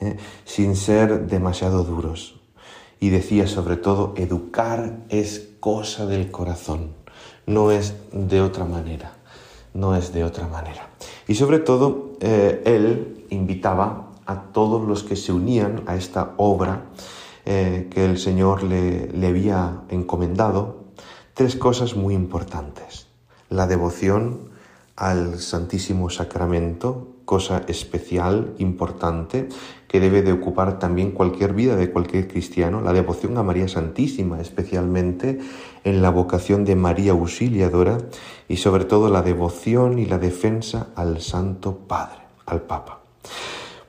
¿eh? 0.00 0.16
sin 0.44 0.76
ser 0.76 1.26
demasiado 1.26 1.84
duros. 1.84 2.40
Y 2.98 3.10
decía 3.10 3.46
sobre 3.46 3.76
todo, 3.76 4.14
educar 4.16 4.98
es 5.08 5.50
cosa 5.60 6.06
del 6.06 6.30
corazón, 6.30 6.94
no 7.46 7.70
es 7.70 7.94
de 8.12 8.40
otra 8.40 8.64
manera, 8.64 9.13
no 9.74 9.94
es 9.94 10.12
de 10.12 10.24
otra 10.24 10.48
manera. 10.48 10.88
Y 11.28 11.34
sobre 11.34 11.58
todo, 11.58 12.12
eh, 12.20 12.62
él 12.64 13.26
invitaba 13.30 14.10
a 14.24 14.44
todos 14.52 14.86
los 14.86 15.04
que 15.04 15.16
se 15.16 15.32
unían 15.32 15.82
a 15.86 15.96
esta 15.96 16.32
obra 16.38 16.86
eh, 17.44 17.88
que 17.90 18.04
el 18.06 18.18
Señor 18.18 18.62
le, 18.62 19.08
le 19.08 19.26
había 19.26 19.82
encomendado, 19.90 20.84
tres 21.34 21.56
cosas 21.56 21.94
muy 21.94 22.14
importantes. 22.14 23.08
La 23.50 23.66
devoción 23.66 24.48
al 24.96 25.40
Santísimo 25.40 26.08
Sacramento, 26.08 27.08
cosa 27.24 27.62
especial, 27.68 28.54
importante, 28.58 29.48
que 29.88 30.00
debe 30.00 30.22
de 30.22 30.32
ocupar 30.32 30.78
también 30.78 31.12
cualquier 31.12 31.54
vida 31.54 31.76
de 31.76 31.90
cualquier 31.90 32.28
cristiano, 32.28 32.80
la 32.80 32.92
devoción 32.92 33.38
a 33.38 33.42
María 33.42 33.68
Santísima, 33.68 34.40
especialmente 34.40 35.38
en 35.84 36.02
la 36.02 36.10
vocación 36.10 36.64
de 36.64 36.76
María 36.76 37.12
Auxiliadora 37.12 37.98
y 38.48 38.56
sobre 38.56 38.84
todo 38.84 39.08
la 39.08 39.22
devoción 39.22 39.98
y 39.98 40.06
la 40.06 40.18
defensa 40.18 40.88
al 40.96 41.20
Santo 41.20 41.78
Padre, 41.86 42.18
al 42.46 42.62
Papa. 42.62 43.00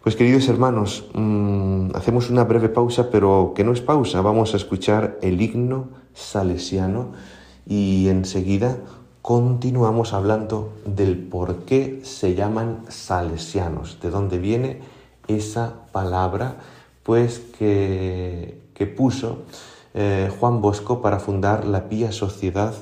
Pues 0.03 0.15
queridos 0.15 0.47
hermanos, 0.47 1.09
mm, 1.15 1.95
hacemos 1.95 2.29
una 2.29 2.43
breve 2.43 2.69
pausa, 2.69 3.09
pero 3.09 3.53
que 3.55 3.63
no 3.63 3.73
es 3.73 3.81
pausa, 3.81 4.21
vamos 4.21 4.53
a 4.53 4.57
escuchar 4.57 5.17
el 5.23 5.41
himno 5.41 5.89
salesiano 6.13 7.13
y 7.65 8.07
enseguida 8.09 8.77
continuamos 9.25 10.13
hablando 10.13 10.71
del 10.85 11.17
por 11.17 11.65
qué 11.65 12.01
se 12.03 12.35
llaman 12.35 12.85
salesianos, 12.89 13.99
de 13.99 14.11
dónde 14.11 14.37
viene 14.37 14.81
esa 15.27 15.87
palabra 15.91 16.57
pues 17.01 17.39
que, 17.57 18.61
puso 18.95 19.39
eh, 19.95 20.31
Juan 20.39 20.61
Bosco 20.61 21.01
para 21.01 21.17
fundar 21.17 21.65
la 21.65 21.89
pía 21.89 22.11
sociedad 22.11 22.75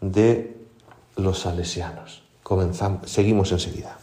de 0.00 0.56
los 1.14 1.42
salesianos. 1.42 2.24
Comenzamos, 2.42 3.08
seguimos 3.08 3.52
enseguida. 3.52 3.96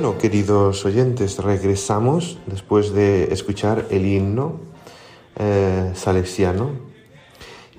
Bueno, 0.00 0.16
queridos 0.16 0.84
oyentes, 0.84 1.38
regresamos 1.40 2.38
después 2.46 2.92
de 2.92 3.32
escuchar 3.32 3.86
el 3.90 4.06
himno 4.06 4.60
eh, 5.34 5.90
salesiano. 5.96 6.70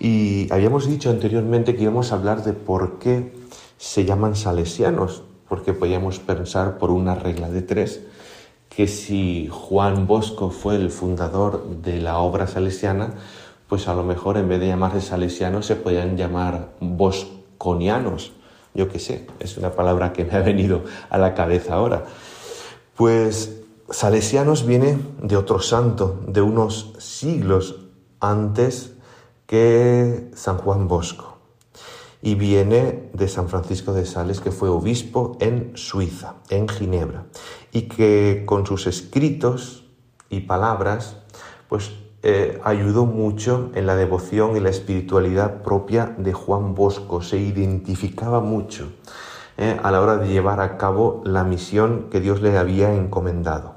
Y 0.01 0.51
habíamos 0.51 0.85
dicho 0.85 1.11
anteriormente 1.11 1.77
que 1.77 1.83
íbamos 1.83 2.11
a 2.11 2.15
hablar 2.15 2.43
de 2.43 2.51
por 2.51 2.99
qué 2.99 3.31
se 3.77 4.03
llaman 4.03 4.35
salesianos, 4.35 5.23
porque 5.47 5.71
podíamos 5.71 6.19
pensar 6.19 6.77
por 6.77 6.91
una 6.91 7.15
regla 7.15 7.49
de 7.49 7.61
tres 7.61 8.01
que 8.67 8.87
si 8.87 9.47
Juan 9.49 10.05
Bosco 10.05 10.49
fue 10.49 10.75
el 10.75 10.91
fundador 10.91 11.69
de 11.81 12.01
la 12.01 12.17
obra 12.17 12.47
salesiana, 12.47 13.13
pues 13.69 13.87
a 13.87 13.93
lo 13.93 14.03
mejor 14.03 14.35
en 14.35 14.49
vez 14.49 14.59
de 14.59 14.67
llamarse 14.67 14.99
salesianos 14.99 15.67
se 15.67 15.77
podían 15.77 16.17
llamar 16.17 16.73
bosconianos 16.81 18.33
yo 18.73 18.89
qué 18.89 18.99
sé, 18.99 19.27
es 19.39 19.57
una 19.57 19.71
palabra 19.71 20.13
que 20.13 20.25
me 20.25 20.33
ha 20.33 20.41
venido 20.41 20.83
a 21.09 21.17
la 21.17 21.33
cabeza 21.33 21.73
ahora. 21.73 22.05
Pues 22.95 23.59
Salesianos 23.89 24.65
viene 24.65 24.99
de 25.21 25.35
otro 25.35 25.59
santo, 25.59 26.19
de 26.27 26.41
unos 26.41 26.93
siglos 26.99 27.77
antes 28.19 28.93
que 29.47 30.29
San 30.35 30.57
Juan 30.57 30.87
Bosco. 30.87 31.37
Y 32.21 32.35
viene 32.35 33.09
de 33.13 33.27
San 33.29 33.47
Francisco 33.47 33.93
de 33.93 34.05
Sales, 34.05 34.41
que 34.41 34.51
fue 34.51 34.69
obispo 34.69 35.37
en 35.39 35.71
Suiza, 35.75 36.35
en 36.49 36.67
Ginebra, 36.67 37.25
y 37.71 37.83
que 37.83 38.43
con 38.45 38.65
sus 38.65 38.87
escritos 38.87 39.85
y 40.29 40.41
palabras, 40.41 41.15
pues 41.69 41.91
eh, 42.21 42.59
ayudó 42.65 43.05
mucho 43.05 43.71
en 43.75 43.87
la 43.87 43.95
devoción 43.95 44.57
y 44.57 44.59
la 44.59 44.69
espiritualidad 44.69 45.63
propia 45.63 46.13
de 46.17 46.33
Juan 46.33 46.75
Bosco, 46.75 47.21
se 47.21 47.37
identificaba 47.37 48.41
mucho 48.41 48.91
eh, 49.57 49.79
a 49.81 49.89
la 49.89 50.01
hora 50.01 50.17
de 50.17 50.27
llevar 50.27 50.59
a 50.59 50.77
cabo 50.77 51.21
la 51.23 51.45
misión 51.45 52.07
que 52.11 52.19
Dios 52.19 52.41
le 52.41 52.57
había 52.57 52.93
encomendado. 52.93 53.75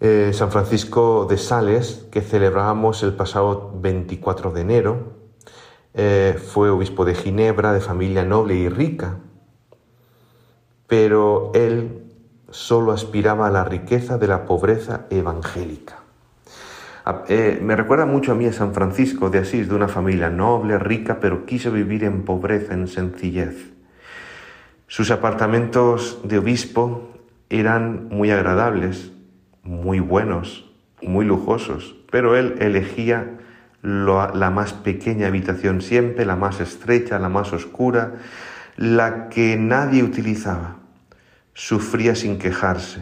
Eh, 0.00 0.30
San 0.32 0.50
Francisco 0.50 1.26
de 1.28 1.36
Sales, 1.36 2.06
que 2.10 2.22
celebramos 2.22 3.02
el 3.02 3.12
pasado 3.12 3.72
24 3.74 4.50
de 4.50 4.60
enero, 4.60 5.22
fue 6.46 6.70
obispo 6.70 7.04
de 7.04 7.14
Ginebra, 7.14 7.74
de 7.74 7.80
familia 7.80 8.24
noble 8.24 8.54
y 8.54 8.70
rica, 8.70 9.18
pero 10.86 11.50
él 11.54 12.10
solo 12.48 12.92
aspiraba 12.92 13.48
a 13.48 13.50
la 13.50 13.64
riqueza 13.64 14.16
de 14.16 14.28
la 14.28 14.46
pobreza 14.46 15.06
evangélica. 15.10 16.01
Eh, 17.28 17.58
me 17.60 17.74
recuerda 17.74 18.06
mucho 18.06 18.32
a 18.32 18.34
mí 18.36 18.46
a 18.46 18.52
San 18.52 18.74
Francisco 18.74 19.28
de 19.28 19.40
Asís, 19.40 19.68
de 19.68 19.74
una 19.74 19.88
familia 19.88 20.30
noble, 20.30 20.78
rica, 20.78 21.18
pero 21.20 21.46
quiso 21.46 21.72
vivir 21.72 22.04
en 22.04 22.24
pobreza, 22.24 22.74
en 22.74 22.86
sencillez. 22.86 23.72
Sus 24.86 25.10
apartamentos 25.10 26.20
de 26.22 26.38
obispo 26.38 27.10
eran 27.50 28.08
muy 28.08 28.30
agradables, 28.30 29.10
muy 29.64 29.98
buenos, 29.98 30.70
muy 31.02 31.24
lujosos, 31.24 31.96
pero 32.10 32.36
él 32.36 32.56
elegía 32.60 33.38
la 33.82 34.50
más 34.50 34.72
pequeña 34.72 35.26
habitación 35.26 35.82
siempre, 35.82 36.24
la 36.24 36.36
más 36.36 36.60
estrecha, 36.60 37.18
la 37.18 37.28
más 37.28 37.52
oscura, 37.52 38.14
la 38.76 39.28
que 39.28 39.56
nadie 39.56 40.04
utilizaba. 40.04 40.76
Sufría 41.52 42.14
sin 42.14 42.38
quejarse 42.38 43.00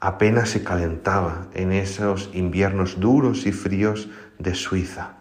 apenas 0.00 0.48
se 0.48 0.64
calentaba 0.64 1.46
en 1.54 1.72
esos 1.72 2.30
inviernos 2.32 2.98
duros 2.98 3.46
y 3.46 3.52
fríos 3.52 4.08
de 4.38 4.54
Suiza. 4.54 5.16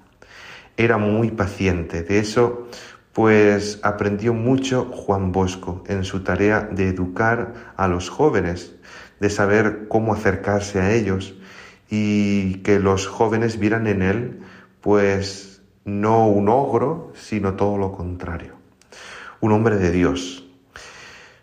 Era 0.78 0.98
muy 0.98 1.32
paciente, 1.32 2.04
de 2.04 2.20
eso 2.20 2.68
pues 3.12 3.80
aprendió 3.84 4.34
mucho 4.34 4.86
Juan 4.86 5.34
Bosco 5.34 5.84
en 5.88 6.06
su 6.06 6.24
tarea 6.24 6.62
de 6.62 6.88
educar 6.88 7.74
a 7.76 7.88
los 7.90 8.10
jóvenes, 8.10 8.76
de 9.20 9.30
saber 9.30 9.88
cómo 9.90 10.14
acercarse 10.14 10.80
a 10.80 10.94
ellos 10.94 11.36
y 11.90 12.60
que 12.60 12.80
los 12.80 13.08
jóvenes 13.08 13.60
vieran 13.60 13.88
en 13.88 14.02
él 14.04 14.40
pues 14.80 15.62
no 15.84 16.28
un 16.28 16.48
ogro, 16.48 17.12
sino 17.16 17.56
todo 17.56 17.78
lo 17.78 17.92
contrario, 17.92 18.54
un 19.42 19.52
hombre 19.52 19.78
de 19.78 19.92
Dios, 19.92 20.49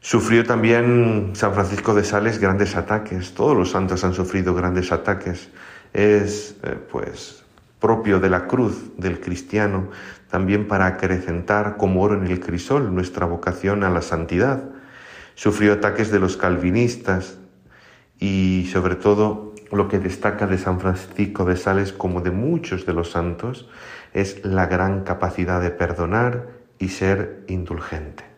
Sufrió 0.06 0.44
también 0.44 1.30
San 1.32 1.52
Francisco 1.52 1.92
de 1.92 2.04
Sales 2.04 2.38
grandes 2.38 2.76
ataques, 2.76 3.34
todos 3.34 3.56
los 3.56 3.72
santos 3.72 4.04
han 4.04 4.14
sufrido 4.14 4.54
grandes 4.54 4.92
ataques. 4.92 5.48
Es 5.92 6.54
eh, 6.62 6.78
pues 6.92 7.42
propio 7.80 8.20
de 8.20 8.30
la 8.30 8.46
cruz 8.46 8.96
del 8.98 9.18
cristiano 9.18 9.88
también 10.30 10.68
para 10.68 10.86
acrecentar 10.86 11.76
como 11.76 12.02
oro 12.02 12.14
en 12.14 12.24
el 12.28 12.38
crisol 12.38 12.94
nuestra 12.94 13.26
vocación 13.26 13.82
a 13.82 13.90
la 13.90 14.00
santidad. 14.00 14.62
Sufrió 15.34 15.72
ataques 15.72 16.12
de 16.12 16.20
los 16.20 16.36
calvinistas 16.36 17.38
y 18.20 18.70
sobre 18.72 18.94
todo 18.94 19.56
lo 19.72 19.88
que 19.88 19.98
destaca 19.98 20.46
de 20.46 20.58
San 20.58 20.78
Francisco 20.78 21.44
de 21.44 21.56
Sales 21.56 21.92
como 21.92 22.20
de 22.20 22.30
muchos 22.30 22.86
de 22.86 22.92
los 22.92 23.10
santos 23.10 23.68
es 24.14 24.44
la 24.44 24.66
gran 24.66 25.02
capacidad 25.02 25.60
de 25.60 25.72
perdonar 25.72 26.46
y 26.78 26.90
ser 26.90 27.42
indulgente. 27.48 28.35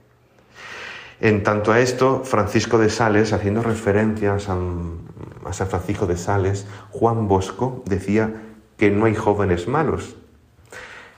En 1.20 1.42
tanto 1.42 1.72
a 1.72 1.80
esto, 1.80 2.22
Francisco 2.24 2.78
de 2.78 2.90
Sales, 2.90 3.32
haciendo 3.32 3.62
referencia 3.62 4.34
a 4.34 4.38
San, 4.38 4.98
Francisco 5.42 6.06
de 6.06 6.16
Sales, 6.16 6.66
Juan 6.90 7.26
Bosco 7.26 7.82
decía 7.86 8.42
que 8.76 8.90
no 8.90 9.06
hay 9.06 9.16
jóvenes 9.16 9.66
malos, 9.66 10.16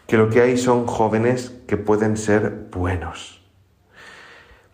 que 0.07 0.17
lo 0.17 0.31
que 0.31 0.41
hay 0.41 0.57
son 0.57 0.87
jóvenes 0.87 1.55
que 1.67 1.77
pueden 1.77 2.17
ser 2.17 2.69
buenos, 2.73 3.43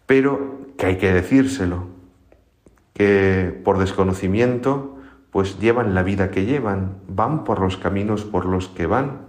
pero 0.06 0.60
que 0.78 0.86
hay 0.86 0.96
que 0.98 1.12
decírselo, 1.12 1.88
que 2.94 3.60
por 3.64 3.78
desconocimiento 3.78 4.96
pues 5.32 5.58
llevan 5.58 5.94
la 5.94 6.04
vida 6.04 6.30
que 6.30 6.46
llevan, 6.46 6.98
van 7.08 7.44
por 7.44 7.60
los 7.60 7.76
caminos 7.76 8.24
por 8.24 8.46
los 8.46 8.68
que 8.68 8.86
van 8.86 9.26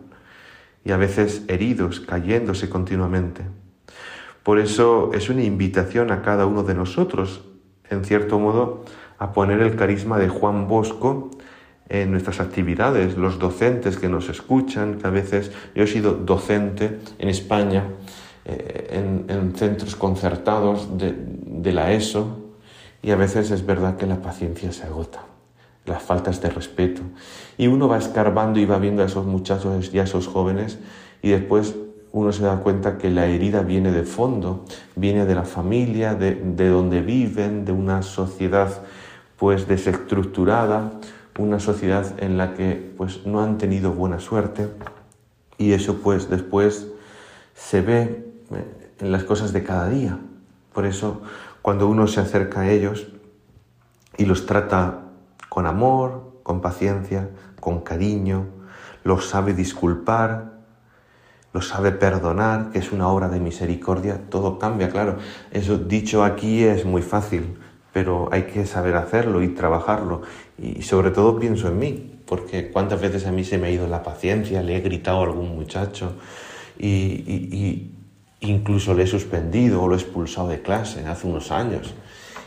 y 0.86 0.92
a 0.92 0.98
veces 0.98 1.44
heridos, 1.48 2.00
cayéndose 2.00 2.70
continuamente. 2.70 3.42
Por 4.48 4.60
eso 4.60 5.12
es 5.14 5.30
una 5.30 5.44
invitación 5.44 6.10
a 6.10 6.22
cada 6.22 6.46
uno 6.46 6.64
de 6.64 6.74
nosotros, 6.74 7.42
en 7.90 8.06
cierto 8.06 8.40
modo, 8.40 8.86
a 9.18 9.34
poner 9.34 9.60
el 9.60 9.76
carisma 9.76 10.18
de 10.20 10.30
Juan 10.30 10.70
Bosco 10.70 11.32
en 11.90 12.12
nuestras 12.12 12.40
actividades, 12.40 13.18
los 13.18 13.40
docentes 13.40 13.98
que 13.98 14.08
nos 14.08 14.30
escuchan, 14.30 15.00
que 15.00 15.08
a 15.08 15.10
veces 15.10 15.52
yo 15.76 15.84
he 15.84 15.88
sido 15.88 16.14
docente 16.14 16.98
en 17.20 17.28
España, 17.28 17.88
eh, 18.46 19.26
en, 19.28 19.54
centros 19.58 19.98
concertados 19.98 20.98
de, 20.98 21.14
de 21.14 21.74
la 21.74 21.92
ESO, 21.92 22.54
y 23.02 23.12
a 23.12 23.18
veces 23.18 23.52
es 23.52 23.66
verdad 23.66 23.98
que 23.98 24.06
la 24.06 24.22
paciencia 24.22 24.72
se 24.72 24.86
agota, 24.86 25.26
las 25.84 26.02
faltas 26.02 26.40
de 26.40 26.50
respeto, 26.52 27.02
y 27.58 27.68
uno 27.68 27.90
va 27.90 27.98
escarbando 27.98 28.62
y 28.62 28.66
va 28.66 28.80
viendo 28.80 29.04
a 29.04 29.08
esos 29.08 29.26
muchachos 29.26 29.94
y 29.94 30.00
a 30.00 30.04
esos 30.04 30.26
jóvenes, 30.26 30.80
y 31.22 31.32
después 31.32 31.76
uno 32.12 32.32
se 32.32 32.44
da 32.44 32.58
cuenta 32.58 32.98
que 32.98 33.10
la 33.10 33.28
herida 33.28 33.62
viene 33.62 33.92
de 33.92 34.04
fondo, 34.04 34.66
viene 34.96 35.26
de 35.26 35.36
la 35.36 35.44
familia, 35.44 36.16
de, 36.16 36.70
donde 36.70 37.02
viven, 37.02 37.66
de 37.66 37.72
una 37.72 38.02
sociedad 38.02 38.82
pues 39.38 39.68
desestructurada, 39.68 40.92
una 41.38 41.60
sociedad 41.60 42.06
en 42.18 42.38
la 42.38 42.54
que 42.54 42.94
pues 42.98 43.26
no 43.26 43.42
han 43.42 43.58
tenido 43.58 43.92
buena 43.92 44.20
suerte 44.20 44.68
y 45.58 45.74
eso 45.74 46.00
pues 46.02 46.30
después 46.30 46.88
se 47.54 47.82
ve 47.82 48.26
eh, 48.52 48.92
en 49.00 49.12
las 49.12 49.24
cosas 49.24 49.54
de 49.54 49.64
cada 49.64 49.90
día. 49.90 50.18
Por 50.74 50.86
eso 50.86 51.22
cuando 51.62 51.88
uno 51.88 52.08
se 52.08 52.22
acerca 52.22 52.62
a 52.62 52.72
ellos 52.72 53.08
y 54.18 54.26
los 54.26 54.46
trata 54.46 55.02
con 55.50 55.68
amor, 55.68 56.40
con 56.44 56.62
paciencia, 56.62 57.30
con 57.60 57.82
cariño, 57.82 58.46
los 59.04 59.30
sabe 59.30 59.54
disculpar, 59.54 60.57
lo 61.58 61.64
sabe 61.64 61.92
perdonar, 61.92 62.70
que 62.70 62.78
es 62.78 62.92
una 62.92 63.08
obra 63.08 63.30
de 63.30 63.40
misericordia, 63.40 64.22
todo 64.30 64.60
cambia, 64.60 64.90
claro. 64.90 65.18
Eso 65.50 65.80
dicho 65.80 66.24
aquí 66.24 66.64
es 66.64 66.86
muy 66.86 67.02
fácil, 67.02 67.58
pero 67.92 68.30
hay 68.32 68.44
que 68.44 68.68
saber 68.68 68.96
hacerlo 68.96 69.42
y 69.42 69.48
trabajarlo. 69.48 70.22
Y 70.60 70.84
sobre 70.84 71.10
todo 71.10 71.40
pienso 71.40 71.68
en 71.70 71.80
mí, 71.80 72.20
porque 72.28 72.70
cuántas 72.70 73.02
veces 73.02 73.26
a 73.26 73.32
mí 73.32 73.44
se 73.44 73.58
me 73.58 73.70
ha 73.70 73.72
ido 73.72 73.88
la 73.88 74.04
paciencia, 74.04 74.62
le 74.62 74.78
he 74.78 74.82
gritado 74.82 75.22
a 75.22 75.24
algún 75.24 75.56
muchacho 75.56 76.14
y, 76.78 77.90
incluso 78.42 78.94
le 78.94 79.06
he 79.06 79.08
suspendido 79.08 79.82
o 79.82 79.88
lo 79.88 79.96
he 79.96 79.98
expulsado 79.98 80.50
de 80.50 80.62
clase 80.62 81.08
hace 81.08 81.26
unos 81.26 81.50
años. 81.50 81.96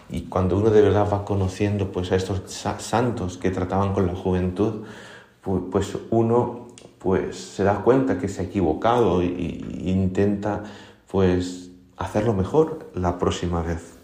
Y 0.08 0.20
cuando 0.22 0.56
uno 0.56 0.70
de 0.70 0.82
verdad 0.82 1.08
va 1.12 1.24
conociendo 1.24 1.90
pues, 1.90 2.12
a 2.12 2.14
estos 2.14 2.42
santos 2.78 3.38
que 3.38 3.50
trataban 3.50 3.92
con 3.92 4.06
la 4.06 4.14
juventud, 4.14 4.84
pues, 5.42 5.62
pues 5.68 5.98
uno 6.10 6.59
pues 7.00 7.36
se 7.36 7.64
da 7.64 7.82
cuenta 7.82 8.18
que 8.18 8.28
se 8.28 8.42
ha 8.42 8.44
equivocado 8.44 9.22
e 9.22 9.32
intenta 9.84 10.62
pues 11.10 11.70
hacerlo 11.96 12.34
mejor 12.34 12.90
la 12.94 13.18
próxima 13.18 13.62
vez. 13.62 13.98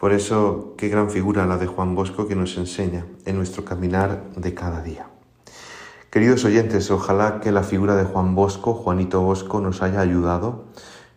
Por 0.00 0.12
eso, 0.12 0.74
qué 0.78 0.88
gran 0.88 1.10
figura 1.10 1.44
la 1.44 1.58
de 1.58 1.66
Juan 1.66 1.94
Bosco 1.94 2.26
que 2.26 2.36
nos 2.36 2.56
enseña 2.56 3.04
en 3.26 3.36
nuestro 3.36 3.64
caminar 3.64 4.22
de 4.36 4.54
cada 4.54 4.80
día. 4.80 5.08
Queridos 6.10 6.44
oyentes, 6.44 6.90
ojalá 6.90 7.40
que 7.40 7.52
la 7.52 7.62
figura 7.62 7.96
de 7.96 8.04
Juan 8.04 8.34
Bosco, 8.34 8.74
Juanito 8.74 9.20
Bosco, 9.20 9.60
nos 9.60 9.82
haya 9.82 10.00
ayudado 10.00 10.64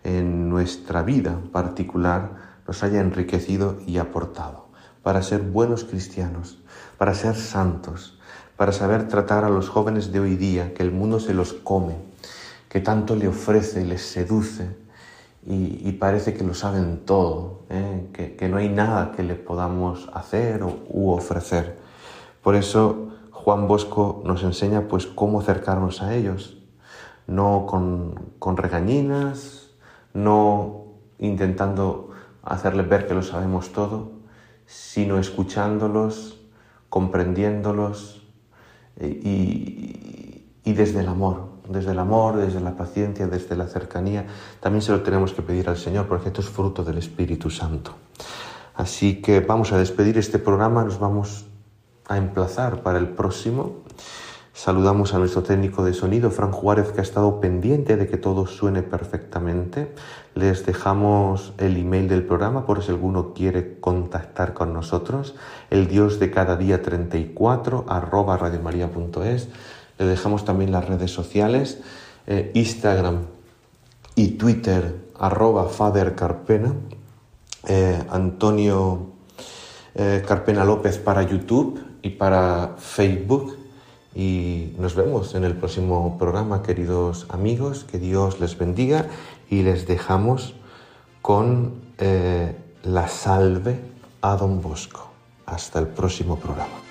en 0.03 0.49
nuestra 0.49 1.03
vida 1.03 1.39
particular 1.51 2.47
nos 2.67 2.83
haya 2.83 2.99
enriquecido 2.99 3.77
y 3.85 3.97
aportado 3.97 4.67
para 5.01 5.21
ser 5.21 5.41
buenos 5.41 5.85
cristianos, 5.85 6.59
para 6.97 7.13
ser 7.13 7.35
santos, 7.35 8.16
para 8.57 8.71
saber 8.71 9.07
tratar 9.07 9.45
a 9.45 9.49
los 9.49 9.69
jóvenes 9.69 10.11
de 10.11 10.19
hoy 10.19 10.35
día, 10.35 10.73
que 10.73 10.81
el 10.81 10.91
mundo 10.91 11.19
se 11.19 11.35
los 11.35 11.53
come, 11.53 11.93
que 12.67 12.81
tanto 12.81 13.15
le 13.15 13.27
ofrece, 13.27 13.85
les 13.85 14.01
seduce 14.01 14.75
y, 15.45 15.91
parece 15.93 16.33
que 16.33 16.43
lo 16.43 16.53
saben 16.53 17.05
todo, 17.05 17.61
¿eh? 17.69 18.35
que, 18.37 18.49
no 18.49 18.57
hay 18.57 18.67
nada 18.67 19.13
que 19.15 19.23
le 19.23 19.35
podamos 19.35 20.09
hacer 20.13 20.63
o, 20.63 20.79
u 20.89 21.11
ofrecer. 21.11 21.77
Por 22.43 22.55
eso 22.55 23.13
Juan 23.31 23.67
Bosco 23.67 24.21
nos 24.25 24.43
enseña 24.43 24.89
pues 24.89 25.05
cómo 25.05 25.39
acercarnos 25.39 26.01
a 26.01 26.15
ellos, 26.15 26.57
no 27.27 27.65
con, 27.65 28.33
con 28.39 28.57
regañinas, 28.57 29.69
no 30.13 30.87
intentando 31.19 32.09
hacerles 32.43 32.89
ver 32.89 33.07
que 33.07 33.13
lo 33.13 33.21
sabemos 33.21 33.71
todo, 33.71 34.11
sino 34.65 35.17
escuchándolos, 35.19 36.41
comprendiéndolos 36.89 38.16
eh, 38.99 40.43
y, 40.63 40.73
desde 40.73 40.99
el 40.99 41.07
amor, 41.07 41.47
desde 41.69 41.91
el 41.91 41.99
amor, 41.99 42.35
desde 42.35 42.59
la 42.59 42.75
paciencia, 42.75 43.27
desde 43.27 43.55
la 43.55 43.67
cercanía, 43.67 44.25
también 44.59 44.81
se 44.81 44.91
lo 44.91 45.01
tenemos 45.01 45.33
que 45.33 45.41
pedir 45.41 45.69
al 45.69 45.77
Señor, 45.77 46.07
porque 46.07 46.27
esto 46.27 46.41
es 46.41 46.49
fruto 46.49 46.83
del 46.83 46.97
Espíritu 46.97 47.49
Santo. 47.49 47.95
Así 48.75 49.21
que 49.21 49.39
vamos 49.39 49.71
a 49.71 49.77
despedir 49.77 50.17
este 50.17 50.39
programa, 50.39 50.83
nos 50.83 50.99
vamos 50.99 51.45
a 52.07 52.17
emplazar 52.17 52.83
para 52.83 52.99
el 52.99 53.07
próximo. 53.07 53.77
Saludamos 54.57 55.13
a 55.13 55.19
nuestro 55.19 55.43
técnico 55.43 55.85
de 55.85 55.93
sonido, 55.93 56.31
Fran 56.31 56.51
Juárez, 56.51 56.91
que 56.91 56.99
ha 56.99 57.03
estado 57.03 57.39
pendiente 57.39 57.95
de 57.95 58.07
que 58.07 58.17
todo 58.17 58.47
suene 58.47 58.81
perfectamente. 58.81 59.93
Les 60.33 60.65
dejamos 60.65 61.53
el 61.59 61.77
email 61.77 62.07
del 62.07 62.25
programa 62.25 62.65
por 62.65 62.81
si 62.83 62.89
alguno 62.89 63.35
quiere 63.35 63.79
contactar 63.79 64.55
con 64.55 64.73
nosotros. 64.73 65.35
El 65.69 65.87
Dios 65.87 66.19
de 66.19 66.31
cada 66.31 66.57
día 66.57 66.81
34 66.81 67.85
arroba 67.87 68.35
radiomaria.es. 68.35 69.49
Le 69.99 70.05
dejamos 70.07 70.43
también 70.43 70.71
las 70.71 70.89
redes 70.89 71.11
sociales, 71.11 71.79
eh, 72.25 72.49
Instagram 72.55 73.27
y 74.15 74.29
Twitter 74.39 75.05
arroba 75.19 75.65
Father 75.65 76.15
Carpena. 76.15 76.73
Eh, 77.67 78.03
Antonio 78.09 79.11
eh, 79.93 80.23
Carpena 80.27 80.65
López 80.65 80.97
para 80.97 81.21
YouTube 81.21 81.79
y 82.01 82.09
para 82.09 82.73
Facebook 82.79 83.56
y 84.17 84.73
nos 84.79 84.95
vemos 84.95 85.35
en 85.35 85.43
el 85.43 85.55
próximo 85.55 86.17
programa, 86.17 86.63
queridos 86.63 87.27
amigos. 87.29 87.83
Que 87.83 87.99
Dios 87.99 88.39
les 88.39 88.57
bendiga 88.57 89.05
y 89.47 89.61
les 89.61 89.85
dejamos 89.85 90.55
con 91.21 91.75
eh, 91.99 92.55
la 92.81 93.07
salve 93.09 93.79
a 94.21 94.35
Don 94.35 94.59
Bosco. 94.59 95.11
Hasta 95.45 95.77
el 95.77 95.87
próximo 95.87 96.39
programa. 96.39 96.86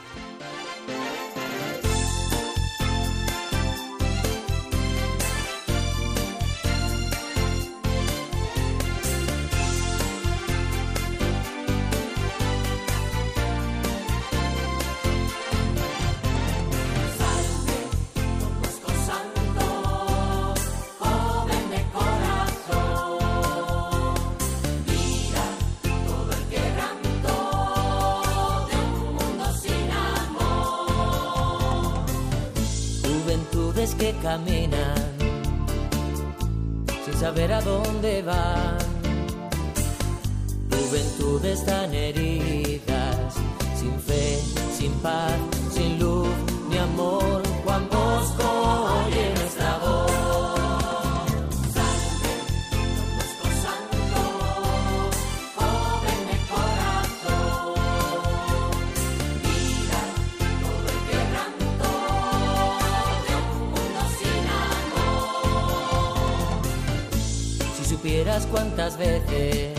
Cuántas 68.87 68.99
veces 68.99 69.79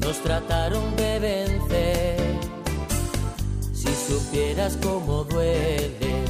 nos 0.00 0.16
trataron 0.22 0.96
de 0.96 1.18
vencer. 1.18 2.40
Si 3.72 3.88
supieras 3.88 4.78
cómo 4.82 5.24
duele 5.24 6.24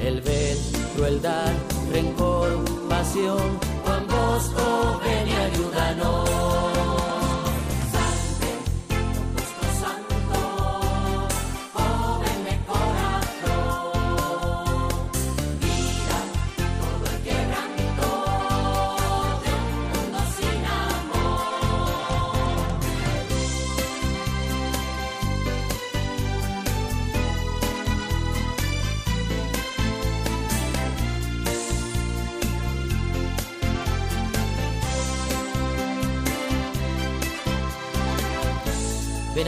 el 0.00 0.20
ver 0.22 0.56
crueldad, 0.96 1.52
rencor, 1.92 2.48
pasión, 2.88 3.58
Juan 3.84 4.06
Bosco, 4.06 5.00
ven 5.04 5.28
y 5.28 5.32
ayúdanos. 5.32 6.57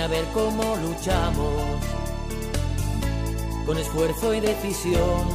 Ven 0.01 0.07
a 0.07 0.15
ver 0.15 0.25
cómo 0.33 0.77
luchamos 0.77 1.53
con 3.67 3.77
esfuerzo 3.77 4.33
y 4.33 4.41
decisión. 4.41 5.29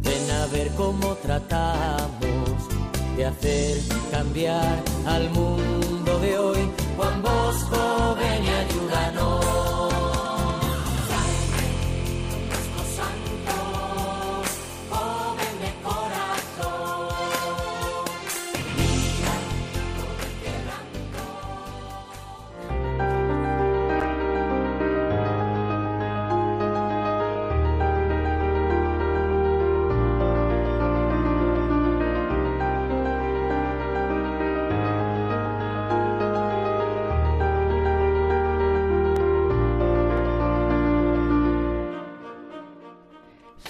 Ven 0.00 0.30
a 0.30 0.46
ver 0.46 0.70
cómo 0.74 1.14
tratamos 1.16 2.48
de 3.14 3.26
hacer 3.26 3.76
cambiar 4.10 4.82
al 5.04 5.28
mundo 5.32 6.18
de 6.20 6.38
hoy. 6.38 6.70
Juan 6.96 7.20
Bosco, 7.20 8.16
ven 8.18 8.42
y. 8.42 8.91